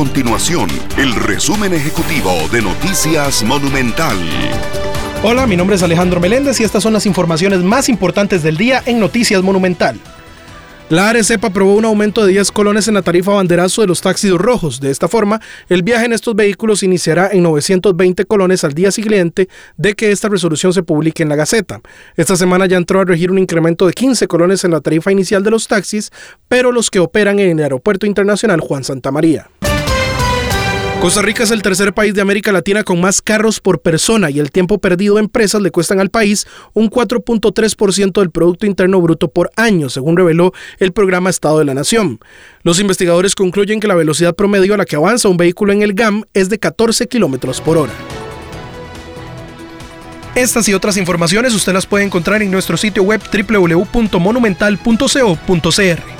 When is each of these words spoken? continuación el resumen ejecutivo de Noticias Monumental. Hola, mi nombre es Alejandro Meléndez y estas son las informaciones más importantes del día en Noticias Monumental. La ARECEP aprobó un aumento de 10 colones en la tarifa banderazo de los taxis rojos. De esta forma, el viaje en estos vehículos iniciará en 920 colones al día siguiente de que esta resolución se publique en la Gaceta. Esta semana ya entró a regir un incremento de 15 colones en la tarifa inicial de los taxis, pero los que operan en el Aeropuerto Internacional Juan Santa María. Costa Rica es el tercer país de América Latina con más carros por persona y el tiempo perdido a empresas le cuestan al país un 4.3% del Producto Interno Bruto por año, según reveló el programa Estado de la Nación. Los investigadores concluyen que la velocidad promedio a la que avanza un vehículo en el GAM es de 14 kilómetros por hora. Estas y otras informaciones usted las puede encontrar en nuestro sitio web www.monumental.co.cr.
continuación 0.00 0.70
el 0.96 1.14
resumen 1.14 1.74
ejecutivo 1.74 2.32
de 2.50 2.62
Noticias 2.62 3.42
Monumental. 3.42 4.16
Hola, 5.22 5.46
mi 5.46 5.58
nombre 5.58 5.76
es 5.76 5.82
Alejandro 5.82 6.20
Meléndez 6.20 6.58
y 6.58 6.64
estas 6.64 6.82
son 6.82 6.94
las 6.94 7.04
informaciones 7.04 7.58
más 7.62 7.90
importantes 7.90 8.42
del 8.42 8.56
día 8.56 8.82
en 8.86 8.98
Noticias 8.98 9.42
Monumental. 9.42 10.00
La 10.88 11.10
ARECEP 11.10 11.44
aprobó 11.44 11.74
un 11.74 11.84
aumento 11.84 12.24
de 12.24 12.32
10 12.32 12.50
colones 12.50 12.88
en 12.88 12.94
la 12.94 13.02
tarifa 13.02 13.32
banderazo 13.32 13.82
de 13.82 13.88
los 13.88 14.00
taxis 14.00 14.32
rojos. 14.32 14.80
De 14.80 14.90
esta 14.90 15.06
forma, 15.06 15.38
el 15.68 15.82
viaje 15.82 16.06
en 16.06 16.14
estos 16.14 16.34
vehículos 16.34 16.82
iniciará 16.82 17.28
en 17.30 17.42
920 17.42 18.24
colones 18.24 18.64
al 18.64 18.72
día 18.72 18.90
siguiente 18.90 19.50
de 19.76 19.94
que 19.94 20.12
esta 20.12 20.30
resolución 20.30 20.72
se 20.72 20.82
publique 20.82 21.22
en 21.22 21.28
la 21.28 21.36
Gaceta. 21.36 21.82
Esta 22.16 22.36
semana 22.36 22.64
ya 22.64 22.78
entró 22.78 23.00
a 23.00 23.04
regir 23.04 23.30
un 23.30 23.38
incremento 23.38 23.86
de 23.86 23.92
15 23.92 24.26
colones 24.28 24.64
en 24.64 24.70
la 24.70 24.80
tarifa 24.80 25.12
inicial 25.12 25.44
de 25.44 25.50
los 25.50 25.68
taxis, 25.68 26.10
pero 26.48 26.72
los 26.72 26.90
que 26.90 27.00
operan 27.00 27.38
en 27.38 27.50
el 27.50 27.62
Aeropuerto 27.62 28.06
Internacional 28.06 28.60
Juan 28.60 28.82
Santa 28.82 29.12
María. 29.12 29.50
Costa 31.00 31.22
Rica 31.22 31.44
es 31.44 31.50
el 31.50 31.62
tercer 31.62 31.94
país 31.94 32.12
de 32.12 32.20
América 32.20 32.52
Latina 32.52 32.84
con 32.84 33.00
más 33.00 33.22
carros 33.22 33.58
por 33.58 33.80
persona 33.80 34.28
y 34.28 34.38
el 34.38 34.50
tiempo 34.50 34.76
perdido 34.76 35.16
a 35.16 35.20
empresas 35.20 35.62
le 35.62 35.70
cuestan 35.70 35.98
al 35.98 36.10
país 36.10 36.46
un 36.74 36.90
4.3% 36.90 38.20
del 38.20 38.30
Producto 38.30 38.66
Interno 38.66 39.00
Bruto 39.00 39.28
por 39.28 39.50
año, 39.56 39.88
según 39.88 40.18
reveló 40.18 40.52
el 40.78 40.92
programa 40.92 41.30
Estado 41.30 41.58
de 41.58 41.64
la 41.64 41.72
Nación. 41.72 42.20
Los 42.64 42.80
investigadores 42.80 43.34
concluyen 43.34 43.80
que 43.80 43.88
la 43.88 43.94
velocidad 43.94 44.34
promedio 44.34 44.74
a 44.74 44.76
la 44.76 44.84
que 44.84 44.96
avanza 44.96 45.30
un 45.30 45.38
vehículo 45.38 45.72
en 45.72 45.80
el 45.80 45.94
GAM 45.94 46.24
es 46.34 46.50
de 46.50 46.58
14 46.58 47.08
kilómetros 47.08 47.62
por 47.62 47.78
hora. 47.78 47.94
Estas 50.34 50.68
y 50.68 50.74
otras 50.74 50.98
informaciones 50.98 51.54
usted 51.54 51.72
las 51.72 51.86
puede 51.86 52.04
encontrar 52.04 52.42
en 52.42 52.50
nuestro 52.50 52.76
sitio 52.76 53.04
web 53.04 53.22
www.monumental.co.cr. 53.32 56.19